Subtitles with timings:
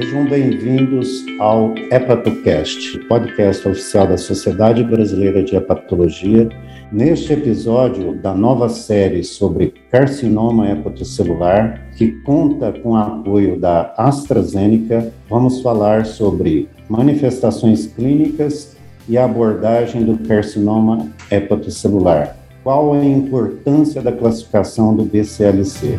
[0.00, 6.48] Sejam bem-vindos ao HepatoCast, podcast oficial da Sociedade Brasileira de Hepatologia.
[6.92, 15.12] Neste episódio da nova série sobre carcinoma hepatocelular, que conta com o apoio da AstraZeneca,
[15.28, 18.76] vamos falar sobre manifestações clínicas
[19.08, 22.36] e abordagem do carcinoma hepatocelular.
[22.62, 25.98] Qual a importância da classificação do BCLC?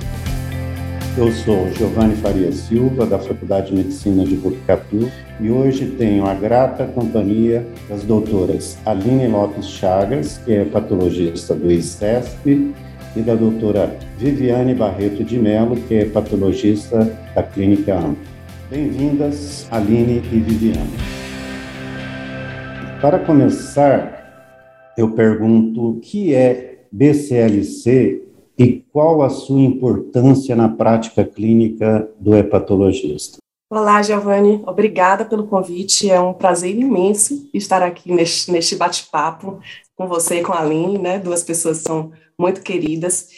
[1.20, 5.12] Eu sou Giovanni Faria Silva, da Faculdade de Medicina de Botucatu,
[5.42, 11.70] e hoje tenho a grata companhia das doutoras Aline Lopes Chagas, que é patologista do
[11.70, 12.74] ICESP,
[13.18, 18.18] e da doutora Viviane Barreto de Mello, que é patologista da Clínica AMP.
[18.70, 20.90] Bem-vindas, Aline e Viviane.
[23.02, 28.29] Para começar, eu pergunto o que é BCLC
[28.60, 33.38] e qual a sua importância na prática clínica do hepatologista?
[33.72, 34.62] Olá, Giovanni.
[34.68, 36.10] Obrigada pelo convite.
[36.10, 39.62] É um prazer imenso estar aqui neste, neste bate-papo
[39.96, 41.20] com você e com a Aline, né?
[41.20, 43.30] Duas pessoas são muito queridas.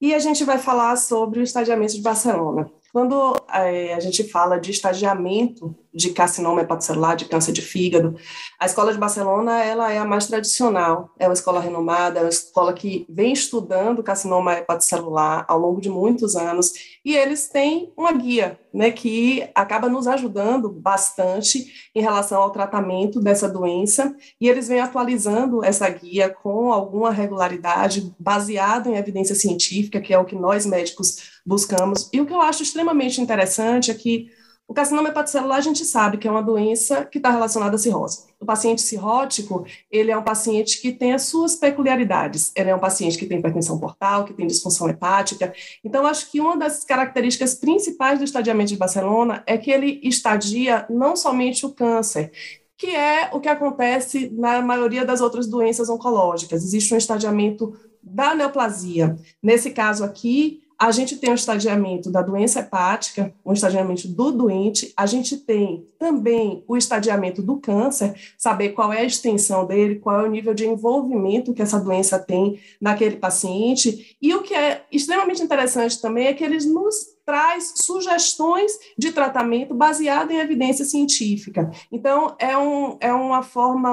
[0.00, 2.70] E a gente vai falar sobre o estadiamento de Barcelona.
[2.98, 8.16] Quando é, a gente fala de estadiamento de carcinoma hepatocelular, de câncer de fígado,
[8.58, 12.28] a escola de Barcelona ela é a mais tradicional, é uma escola renomada, é uma
[12.28, 16.72] escola que vem estudando carcinoma hepatocelular ao longo de muitos anos,
[17.04, 23.18] e eles têm uma guia, né, que acaba nos ajudando bastante em relação ao tratamento
[23.20, 30.00] dessa doença, e eles vêm atualizando essa guia com alguma regularidade, baseado em evidência científica,
[30.00, 32.08] que é o que nós médicos buscamos.
[32.12, 34.30] E o que eu acho extremamente interessante é que
[34.68, 38.24] o carcinoma hepatocelular a gente sabe que é uma doença que está relacionada à cirrose.
[38.38, 42.52] O paciente cirrótico, ele é um paciente que tem as suas peculiaridades.
[42.54, 45.54] Ele é um paciente que tem hipertensão portal, que tem disfunção hepática.
[45.82, 50.84] Então, acho que uma das características principais do estadiamento de Barcelona é que ele estadia
[50.90, 52.30] não somente o câncer,
[52.76, 56.62] que é o que acontece na maioria das outras doenças oncológicas.
[56.62, 59.16] Existe um estadiamento da neoplasia.
[59.42, 64.92] Nesse caso aqui, a gente tem o estadiamento da doença hepática, o estadiamento do doente,
[64.96, 70.20] a gente tem também o estadiamento do câncer, saber qual é a extensão dele, qual
[70.20, 74.16] é o nível de envolvimento que essa doença tem naquele paciente.
[74.22, 79.74] E o que é extremamente interessante também é que eles nos traz sugestões de tratamento
[79.74, 81.70] baseado em evidência científica.
[81.90, 83.92] Então, é, um, é uma forma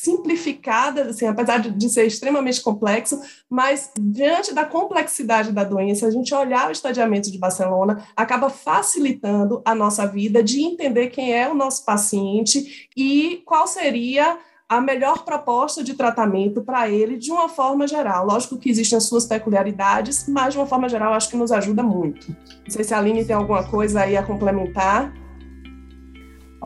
[0.00, 6.34] simplificada, assim, apesar de ser extremamente complexo, mas diante da complexidade da doença, a gente
[6.34, 11.54] olhar o estadiamento de Barcelona acaba facilitando a nossa vida de entender quem é o
[11.54, 14.38] nosso paciente e qual seria
[14.68, 18.26] a melhor proposta de tratamento para ele de uma forma geral.
[18.26, 21.82] Lógico que existem as suas peculiaridades, mas de uma forma geral acho que nos ajuda
[21.82, 22.30] muito.
[22.30, 25.12] Não sei se a Aline tem alguma coisa aí a complementar.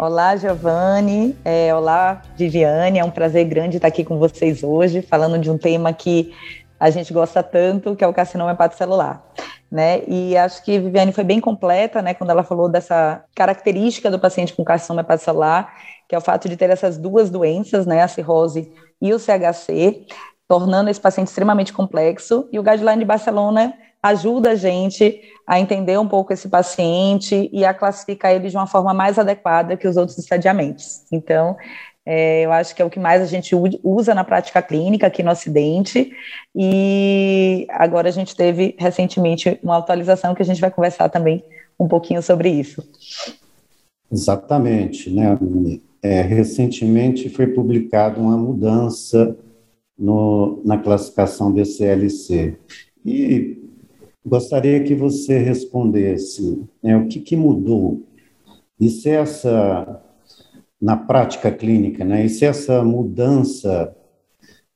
[0.00, 1.36] Olá, Giovanni.
[1.44, 3.00] É, olá, Viviane.
[3.00, 6.32] É um prazer grande estar aqui com vocês hoje, falando de um tema que
[6.78, 9.20] a gente gosta tanto, que é o carcinoma hepatocelular.
[9.68, 10.04] Né?
[10.06, 14.54] E acho que Viviane foi bem completa, né, quando ela falou dessa característica do paciente
[14.54, 15.74] com carcinoma hepatocelular,
[16.08, 18.72] que é o fato de ter essas duas doenças, né, a cirrose
[19.02, 20.06] e o CHC,
[20.46, 22.48] tornando esse paciente extremamente complexo.
[22.52, 23.74] E o guideline de Barcelona
[24.08, 28.66] ajuda a gente a entender um pouco esse paciente e a classificar ele de uma
[28.66, 31.04] forma mais adequada que os outros estadiamentos.
[31.10, 31.56] Então,
[32.04, 33.54] é, eu acho que é o que mais a gente
[33.84, 36.10] usa na prática clínica aqui no Ocidente,
[36.56, 41.44] e agora a gente teve recentemente uma atualização que a gente vai conversar também
[41.78, 42.82] um pouquinho sobre isso.
[44.10, 45.38] Exatamente, né,
[46.02, 49.36] é, recentemente foi publicada uma mudança
[49.98, 52.56] no, na classificação BCLC.
[53.04, 53.57] E
[54.28, 58.02] Gostaria que você respondesse né, o que, que, mudou
[58.78, 60.02] e se essa,
[60.78, 63.96] na prática clínica, né, e se essa mudança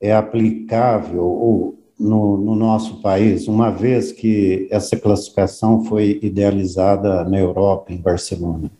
[0.01, 7.39] é aplicável ou no, no nosso país, uma vez que essa classificação foi idealizada na
[7.39, 8.71] Europa, em Barcelona.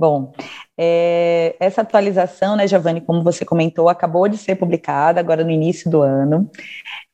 [0.00, 0.32] Bom,
[0.78, 5.90] é, essa atualização, né, Giovanni, como você comentou, acabou de ser publicada agora no início
[5.90, 6.50] do ano.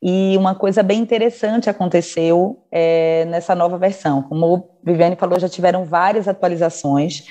[0.01, 4.23] E uma coisa bem interessante aconteceu é, nessa nova versão.
[4.23, 7.25] Como o Viviane falou, já tiveram várias atualizações,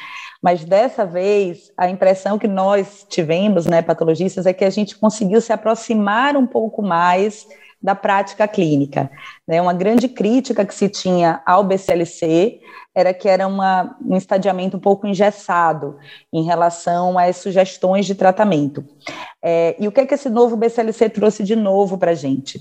[0.43, 5.39] mas dessa vez a impressão que nós tivemos, né, patologistas, é que a gente conseguiu
[5.39, 7.47] se aproximar um pouco mais
[7.85, 9.11] da prática clínica.
[9.47, 9.61] Né?
[9.61, 12.59] Uma grande crítica que se tinha ao BCLC
[12.95, 15.95] era que era uma, um estadiamento um pouco engessado
[16.33, 18.83] em relação às sugestões de tratamento.
[19.39, 22.59] É, e o que é que esse novo BCLC trouxe de novo para a gente?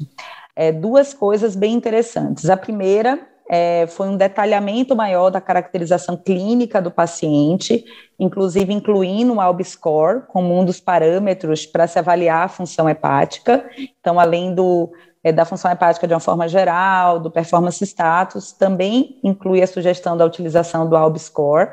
[0.55, 2.51] É, duas coisas bem interessantes.
[2.51, 3.19] A primeira
[3.49, 7.85] é, foi um detalhamento maior da caracterização clínica do paciente,
[8.19, 13.69] inclusive incluindo o ALB-score como um dos parâmetros para se avaliar a função hepática.
[14.01, 14.93] Então, além do
[15.25, 20.17] é, da função hepática de uma forma geral, do performance status, também inclui a sugestão
[20.19, 21.71] da utilização do ALB-score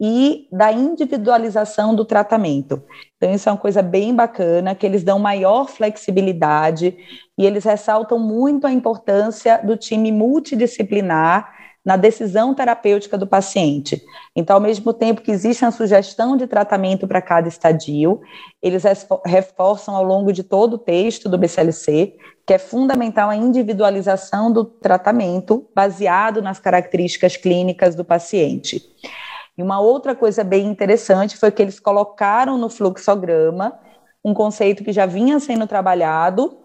[0.00, 2.82] e da individualização do tratamento.
[3.16, 6.96] Então, isso é uma coisa bem bacana, que eles dão maior flexibilidade
[7.38, 14.02] e eles ressaltam muito a importância do time multidisciplinar na decisão terapêutica do paciente.
[14.36, 18.20] Então, ao mesmo tempo que existe uma sugestão de tratamento para cada estadio,
[18.62, 18.82] eles
[19.24, 22.16] reforçam ao longo de todo o texto do BCLC
[22.50, 28.82] que é fundamental a individualização do tratamento baseado nas características clínicas do paciente.
[29.56, 33.78] E uma outra coisa bem interessante foi que eles colocaram no fluxograma
[34.24, 36.58] um conceito que já vinha sendo trabalhado,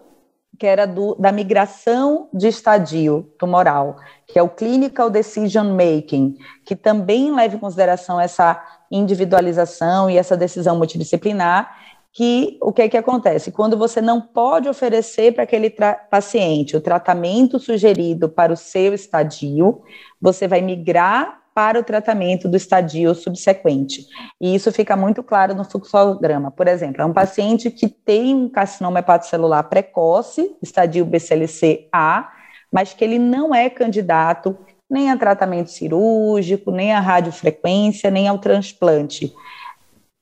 [0.58, 6.74] que era do, da migração de estadio tumoral, que é o clinical decision making, que
[6.74, 11.70] também leva em consideração essa individualização e essa decisão multidisciplinar
[12.16, 13.52] que o que é que acontece?
[13.52, 15.68] Quando você não pode oferecer para aquele
[16.10, 19.82] paciente o tratamento sugerido para o seu estadio,
[20.18, 24.06] você vai migrar para o tratamento do estadio subsequente.
[24.38, 26.50] E isso fica muito claro no fluxograma.
[26.50, 32.30] Por exemplo, é um paciente que tem um carcinoma hepatocelular precoce, estadio BCLC-A,
[32.70, 34.54] mas que ele não é candidato
[34.88, 39.32] nem a tratamento cirúrgico, nem a radiofrequência, nem ao transplante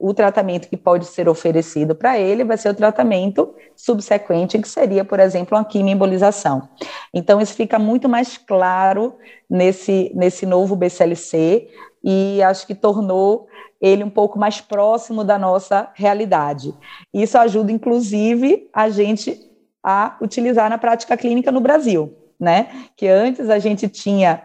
[0.07, 5.03] o tratamento que pode ser oferecido para ele vai ser o tratamento subsequente, que seria,
[5.03, 6.69] por exemplo, uma quimioembolização.
[7.15, 9.15] Então, isso fica muito mais claro
[9.49, 11.71] nesse, nesse novo BCLC
[12.05, 13.47] e acho que tornou
[13.81, 16.75] ele um pouco mais próximo da nossa realidade.
[17.13, 19.41] Isso ajuda, inclusive, a gente
[19.83, 22.69] a utilizar na prática clínica no Brasil, né?
[22.95, 24.43] Que antes a gente tinha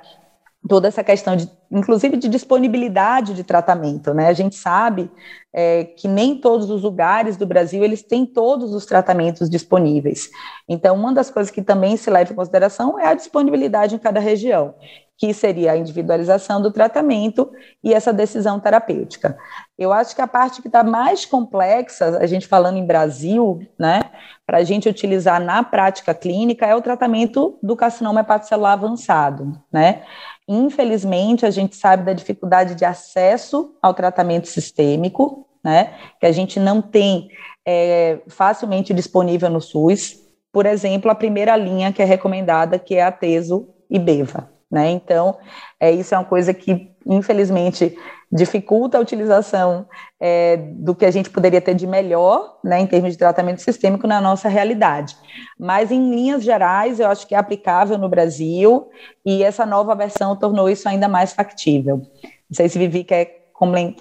[0.70, 4.28] toda essa questão de, inclusive, de disponibilidade de tratamento, né?
[4.28, 5.12] A gente sabe
[5.52, 10.30] é, que nem todos os lugares do Brasil eles têm todos os tratamentos disponíveis.
[10.70, 14.20] Então, uma das coisas que também se leva em consideração é a disponibilidade em cada
[14.20, 14.76] região,
[15.18, 17.52] que seria a individualização do tratamento
[17.84, 19.38] e essa decisão terapêutica.
[19.78, 24.02] Eu acho que a parte que está mais complexa, a gente falando em Brasil, né,
[24.46, 30.04] para a gente utilizar na prática clínica, é o tratamento do carcinoma hepatocelular avançado, né?
[30.52, 35.94] Infelizmente, a gente sabe da dificuldade de acesso ao tratamento sistêmico, né?
[36.20, 37.30] Que a gente não tem
[37.64, 40.20] é, facilmente disponível no SUS.
[40.52, 44.90] Por exemplo, a primeira linha que é recomendada, que é a Teso e Beva, né?
[44.90, 45.38] Então,
[45.80, 47.96] é, isso é uma coisa que, infelizmente,
[48.32, 49.88] dificulta a utilização
[50.20, 54.06] é, do que a gente poderia ter de melhor, né, em termos de tratamento sistêmico
[54.06, 55.18] na nossa realidade.
[55.58, 58.90] Mas, em linhas gerais, eu acho que é aplicável no Brasil
[59.26, 61.98] e essa nova versão tornou isso ainda mais factível.
[61.98, 63.52] Não sei se Vivi quer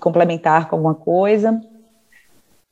[0.01, 1.61] complementar com alguma coisa.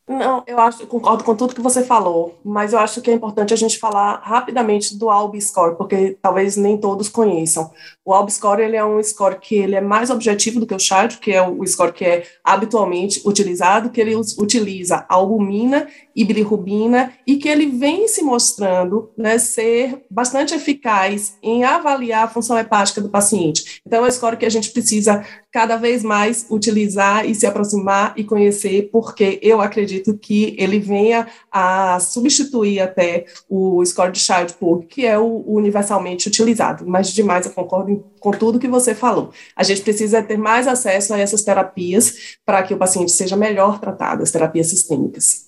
[0.09, 3.53] Não, eu acho, concordo com tudo que você falou, mas eu acho que é importante
[3.53, 7.73] a gente falar rapidamente do ALB Score, porque talvez nem todos conheçam.
[8.05, 10.79] O ALB Score ele é um score que ele é mais objetivo do que o
[10.79, 17.13] CHART, que é o score que é habitualmente utilizado, que ele utiliza albumina e bilirrubina
[17.27, 23.01] e que ele vem se mostrando né, ser bastante eficaz em avaliar a função hepática
[23.01, 23.83] do paciente.
[23.85, 28.13] Então, é um score que a gente precisa cada vez mais utilizar e se aproximar
[28.17, 34.87] e conhecer, porque eu acredito que ele venha a substituir até o score de Child-Pugh,
[34.89, 36.87] que é o universalmente utilizado.
[36.87, 39.31] Mas, demais, eu concordo com tudo que você falou.
[39.55, 43.81] A gente precisa ter mais acesso a essas terapias para que o paciente seja melhor
[43.81, 45.46] tratado, as terapias sistêmicas.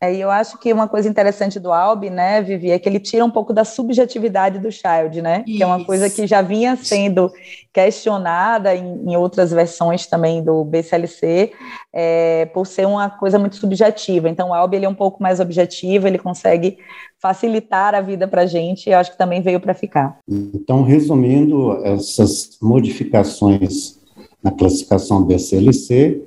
[0.00, 3.00] É, e eu acho que uma coisa interessante do Albi, né, Vivi, é que ele
[3.00, 5.42] tira um pouco da subjetividade do Child, né?
[5.44, 5.56] Isso.
[5.56, 7.32] Que é uma coisa que já vinha sendo
[7.72, 11.52] questionada em, em outras versões também do BCLC,
[11.92, 14.28] é, por ser uma coisa muito subjetiva.
[14.28, 16.78] Então, o Albi ele é um pouco mais objetivo, ele consegue
[17.20, 20.18] facilitar a vida para a gente, e eu acho que também veio para ficar.
[20.28, 23.98] Então, resumindo, essas modificações
[24.42, 26.22] na classificação BCLC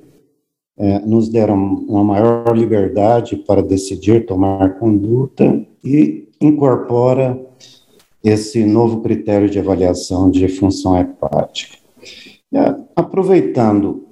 [0.78, 7.40] é, nos deram uma maior liberdade para decidir tomar conduta e incorpora
[8.22, 11.76] esse novo critério de avaliação de função hepática.
[12.54, 14.04] É, aproveitando,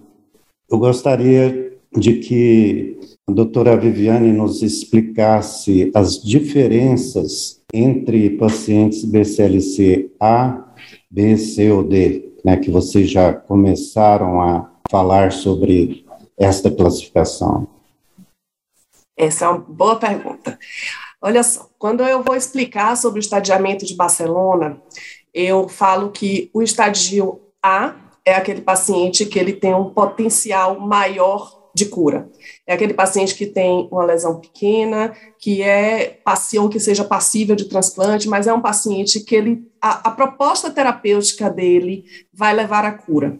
[0.70, 2.98] eu gostaria de que
[3.28, 10.74] a doutora Viviane nos explicasse as diferenças entre pacientes BCLC A,
[11.10, 16.04] B, C ou D, né, que vocês já começaram a falar sobre
[16.40, 17.68] esta classificação?
[19.16, 20.58] Essa é uma boa pergunta.
[21.20, 24.80] Olha só, quando eu vou explicar sobre o estadiamento de Barcelona,
[25.34, 27.94] eu falo que o estadio A
[28.24, 32.28] é aquele paciente que ele tem um potencial maior de cura.
[32.66, 37.66] É aquele paciente que tem uma lesão pequena, que é passião que seja passível de
[37.66, 42.92] transplante, mas é um paciente que ele a, a proposta terapêutica dele vai levar à
[42.92, 43.38] cura.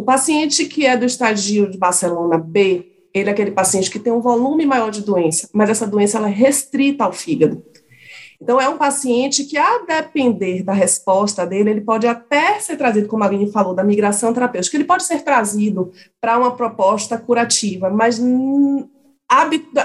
[0.00, 4.10] O paciente que é do estadio de Barcelona B, ele é aquele paciente que tem
[4.10, 7.62] um volume maior de doença, mas essa doença ela é restrita ao fígado.
[8.40, 13.08] Então, é um paciente que, a depender da resposta dele, ele pode até ser trazido,
[13.08, 17.90] como a Aline falou, da migração terapêutica, ele pode ser trazido para uma proposta curativa,
[17.90, 18.18] mas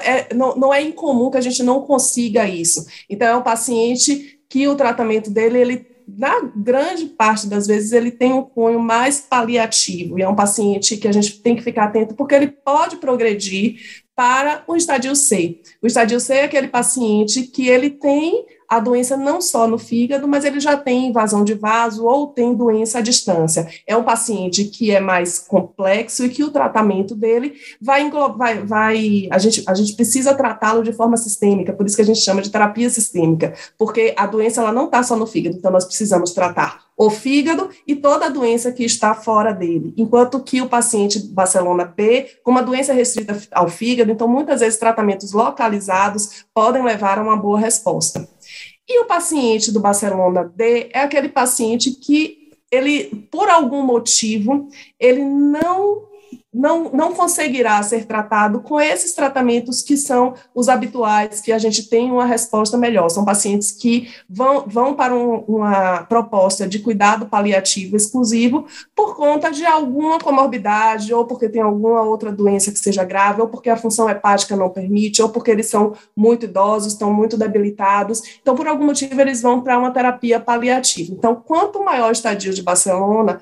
[0.02, 2.86] é, não, não é incomum que a gente não consiga isso.
[3.10, 8.12] Então, é um paciente que o tratamento dele, ele na grande parte das vezes, ele
[8.12, 11.86] tem um cunho mais paliativo, e é um paciente que a gente tem que ficar
[11.86, 15.60] atento, porque ele pode progredir para o estadio C.
[15.82, 20.28] O estadio C é aquele paciente que ele tem a doença não só no fígado,
[20.28, 23.68] mas ele já tem invasão de vaso ou tem doença à distância.
[23.86, 29.28] É um paciente que é mais complexo e que o tratamento dele vai vai, vai
[29.32, 32.42] a gente a gente precisa tratá-lo de forma sistêmica, por isso que a gente chama
[32.42, 36.32] de terapia sistêmica, porque a doença ela não está só no fígado, então nós precisamos
[36.32, 39.94] tratar o fígado e toda a doença que está fora dele.
[39.98, 44.80] Enquanto que o paciente Barcelona B, com uma doença restrita ao fígado, então muitas vezes
[44.80, 48.28] tratamentos localizados podem levar a uma boa resposta.
[48.88, 54.68] E o paciente do Barcelona D é aquele paciente que ele, por algum motivo,
[55.00, 56.08] ele não
[56.54, 61.90] não, não conseguirá ser tratado com esses tratamentos que são os habituais, que a gente
[61.90, 63.10] tem uma resposta melhor.
[63.10, 68.66] São pacientes que vão, vão para um, uma proposta de cuidado paliativo exclusivo
[68.96, 73.48] por conta de alguma comorbidade, ou porque tem alguma outra doença que seja grave, ou
[73.48, 78.22] porque a função hepática não permite, ou porque eles são muito idosos, estão muito debilitados.
[78.42, 81.14] Então, por algum motivo, eles vão para uma terapia paliativa.
[81.14, 83.42] Então, quanto maior o estadio de Barcelona,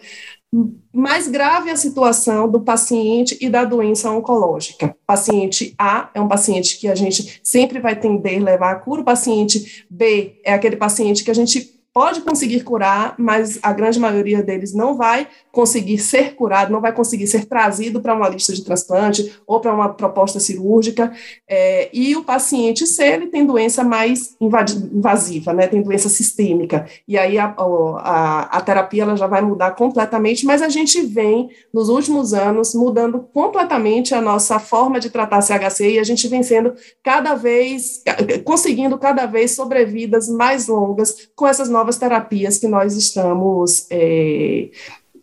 [0.94, 4.96] mais grave a situação do paciente e da doença oncológica.
[5.06, 9.06] Paciente A é um paciente que a gente sempre vai tender levar a cura, o
[9.06, 14.42] paciente B é aquele paciente que a gente pode conseguir curar, mas a grande maioria
[14.42, 18.66] deles não vai conseguir ser curado, não vai conseguir ser trazido para uma lista de
[18.66, 21.14] transplante ou para uma proposta cirúrgica.
[21.48, 26.88] É, e o paciente C, ele tem doença mais invasiva, né, tem doença sistêmica.
[27.08, 31.50] E aí a, a, a terapia ela já vai mudar completamente, mas a gente vem,
[31.72, 36.42] nos últimos anos, mudando completamente a nossa forma de tratar CHC e a gente vem
[36.42, 36.74] sendo
[37.04, 38.02] cada vez,
[38.44, 44.70] conseguindo cada vez sobrevidas mais longas com essas novas novas terapias que nós estamos, é,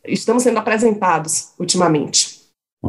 [0.07, 2.39] estamos sendo apresentados ultimamente.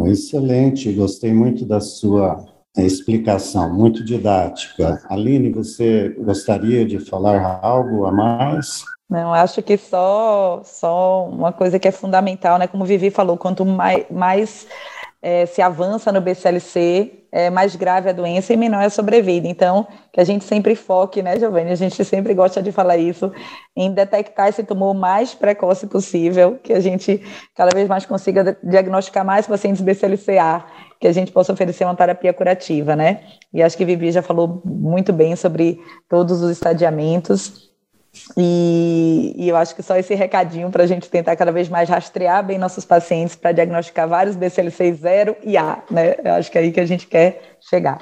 [0.06, 2.46] Excelente, gostei muito da sua
[2.78, 5.02] explicação, muito didática.
[5.10, 8.84] Aline, você gostaria de falar algo a mais?
[9.10, 12.68] Não, acho que só, só uma coisa que é fundamental, né?
[12.68, 14.68] Como o Vivi falou, quanto mais, mais
[15.22, 19.48] é, se avança no BCLC, é, mais grave a doença e menor a sobrevida.
[19.48, 21.72] Então, que a gente sempre foque, né, Giovanni?
[21.72, 23.32] A gente sempre gosta de falar isso,
[23.76, 27.22] em detectar esse tumor o mais precoce possível, que a gente
[27.56, 30.66] cada vez mais consiga diagnosticar mais pacientes BCLCA,
[31.00, 33.22] que a gente possa oferecer uma terapia curativa, né?
[33.54, 37.71] E acho que Vivi já falou muito bem sobre todos os estadiamentos.
[38.36, 41.88] E, e, eu acho que só esse recadinho para a gente tentar cada vez mais
[41.88, 46.16] rastrear bem nossos pacientes para diagnosticar vários BCLC 0 e A, né?
[46.24, 48.00] Eu acho que é aí que a gente quer chegar.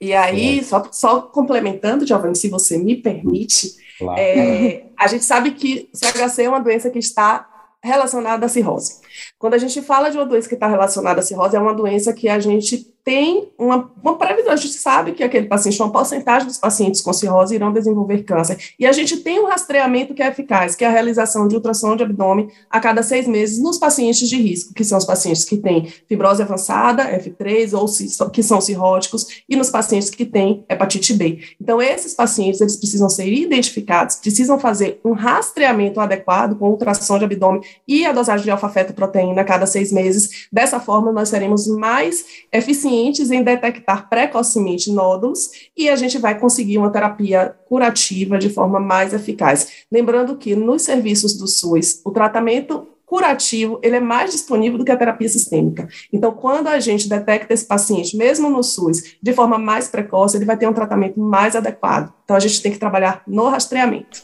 [0.00, 4.18] E aí, só, só complementando, Giovanni, se você me permite, claro.
[4.18, 7.46] é, a gente sabe que CHC é uma doença que está
[7.82, 9.00] relacionada à cirrose.
[9.38, 12.12] Quando a gente fala de uma doença que está relacionada à cirrose, é uma doença
[12.12, 16.46] que a gente tem uma, uma previsão, a gente sabe que aquele paciente, uma porcentagem
[16.46, 18.58] dos pacientes com cirrose irão desenvolver câncer.
[18.78, 21.96] E a gente tem um rastreamento que é eficaz, que é a realização de ultrassom
[21.96, 25.56] de abdômen a cada seis meses nos pacientes de risco, que são os pacientes que
[25.56, 31.40] têm fibrose avançada, F3, ou que são cirróticos, e nos pacientes que têm hepatite B.
[31.60, 37.24] Então, esses pacientes, eles precisam ser identificados, precisam fazer um rastreamento adequado com ultrassom de
[37.24, 40.48] abdômen e a dosagem de alfa-fetoproteína a cada seis meses.
[40.52, 46.38] Dessa forma, nós seremos mais eficientes eficientes em detectar precocemente nódulos e a gente vai
[46.38, 49.84] conseguir uma terapia curativa de forma mais eficaz.
[49.90, 54.92] Lembrando que nos serviços do SUS, o tratamento curativo, ele é mais disponível do que
[54.92, 55.88] a terapia sistêmica.
[56.12, 60.44] Então, quando a gente detecta esse paciente, mesmo no SUS, de forma mais precoce, ele
[60.44, 62.12] vai ter um tratamento mais adequado.
[62.24, 64.22] Então, a gente tem que trabalhar no rastreamento.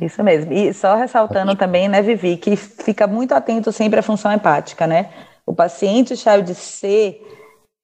[0.00, 0.52] Isso mesmo.
[0.52, 5.10] E só ressaltando também, né, Vivi, que fica muito atento sempre à função hepática, né?
[5.46, 7.20] O paciente cheio de C,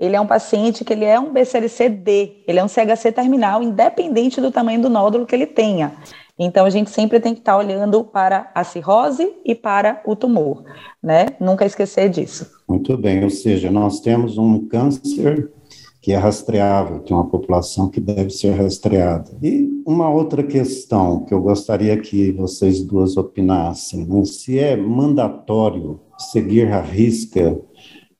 [0.00, 4.40] ele é um paciente que ele é um BCLC-D, ele é um CHC terminal, independente
[4.40, 5.92] do tamanho do nódulo que ele tenha.
[6.36, 10.64] Então, a gente sempre tem que estar olhando para a cirrose e para o tumor,
[11.00, 11.26] né?
[11.38, 12.50] Nunca esquecer disso.
[12.68, 15.52] Muito bem, ou seja, nós temos um câncer
[16.00, 19.30] que é rastreável, é uma população que deve ser rastreada.
[19.40, 24.24] E uma outra questão que eu gostaria que vocês duas opinassem, né?
[24.24, 26.00] se é mandatório
[26.30, 27.58] seguir à risca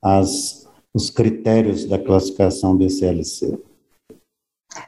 [0.01, 3.57] as, os critérios da classificação BCLC.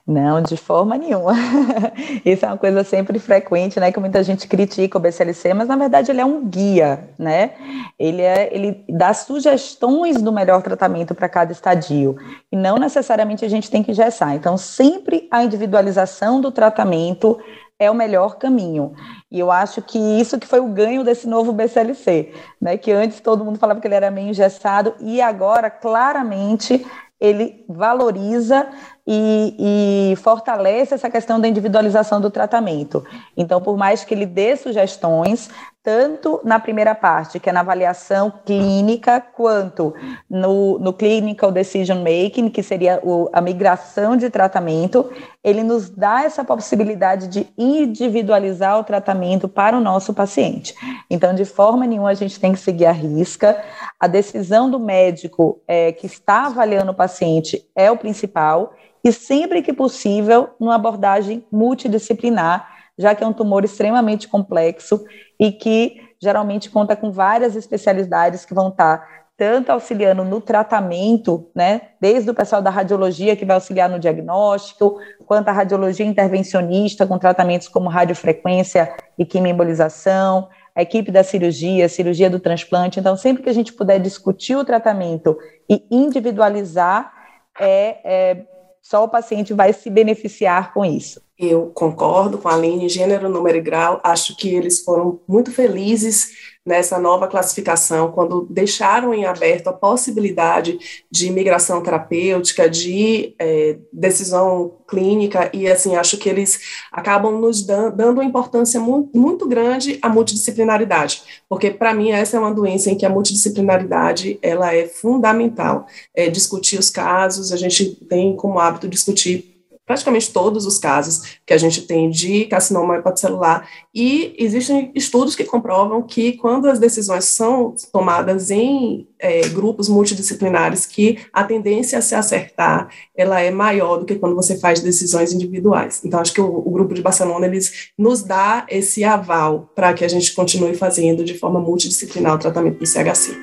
[0.05, 1.33] Não, de forma nenhuma.
[2.25, 3.91] Isso é uma coisa sempre frequente, né?
[3.91, 7.51] Que muita gente critica o BCLC, mas na verdade ele é um guia, né?
[7.97, 12.15] Ele, é, ele dá sugestões do melhor tratamento para cada estadio.
[12.51, 14.35] E não necessariamente a gente tem que engessar.
[14.35, 17.39] Então, sempre a individualização do tratamento
[17.79, 18.93] é o melhor caminho.
[19.29, 22.77] E eu acho que isso que foi o ganho desse novo BCLC, né?
[22.77, 26.85] Que antes todo mundo falava que ele era meio engessado e agora claramente
[27.19, 28.67] ele valoriza
[29.07, 33.05] e, e, fortalece essa questão da individualização do tratamento.
[33.37, 35.49] Então, por mais que ele dê sugestões,
[35.85, 39.93] tanto na primeira parte, que é na avaliação clínica, quanto
[40.27, 45.07] no, no clinical decision making, que seria o, a migração de tratamento,
[45.43, 50.73] ele nos dá essa possibilidade de individualizar o tratamento para o nosso paciente.
[51.07, 53.63] Então, de forma nenhuma, a gente tem que seguir a risca.
[53.99, 58.73] A decisão do médico é, que está avaliando o paciente é o principal
[59.05, 65.05] e sempre que possível, numa abordagem multidisciplinar, já que é um tumor extremamente complexo
[65.39, 69.07] e que geralmente conta com várias especialidades que vão estar
[69.37, 74.97] tanto auxiliando no tratamento, né, desde o pessoal da radiologia que vai auxiliar no diagnóstico,
[75.27, 82.29] quanto a radiologia intervencionista com tratamentos como radiofrequência e quimioembolização, a equipe da cirurgia, cirurgia
[82.29, 82.99] do transplante.
[82.99, 85.37] Então, sempre que a gente puder discutir o tratamento
[85.69, 87.13] e individualizar,
[87.59, 88.54] é, é
[88.85, 91.19] só o paciente vai se beneficiar com isso.
[91.37, 93.99] Eu concordo com a Aline, gênero, número e grau.
[94.03, 96.31] Acho que eles foram muito felizes
[96.65, 100.79] nessa nova classificação, quando deixaram em aberto a possibilidade
[101.11, 106.59] de migração terapêutica, de é, decisão clínica, e assim, acho que eles
[106.91, 112.39] acabam nos dando, uma importância muito, muito grande à multidisciplinaridade, porque para mim essa é
[112.39, 115.85] uma doença em que a multidisciplinaridade ela é fundamental.
[116.15, 119.54] É, discutir os casos, a gente tem como hábito discutir
[119.85, 125.43] praticamente todos os casos que a gente tem de carcinoma hepatocelular, e existem estudos que
[125.43, 132.01] comprovam que quando as decisões são tomadas em é, grupos multidisciplinares, que a tendência a
[132.01, 136.01] se acertar, ela é maior do que quando você faz decisões individuais.
[136.03, 140.03] Então, acho que o, o grupo de Barcelona, eles nos dá esse aval para que
[140.03, 143.35] a gente continue fazendo de forma multidisciplinar o tratamento do CHC.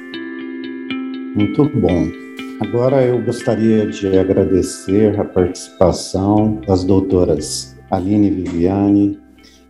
[1.34, 2.21] Muito bom.
[2.64, 9.18] Agora eu gostaria de agradecer a participação das doutoras Aline Viviane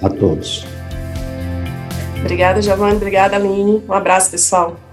[0.00, 0.64] a todos.
[2.20, 2.94] Obrigada, Giovanni.
[2.96, 3.82] Obrigada, Aline.
[3.88, 4.83] Um abraço, pessoal.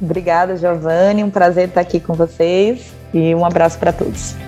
[0.00, 1.24] Obrigada, Giovanni.
[1.24, 4.47] Um prazer estar aqui com vocês e um abraço para todos.